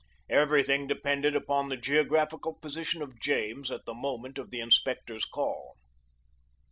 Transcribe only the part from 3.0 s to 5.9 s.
of James at the moment of the inspector's call.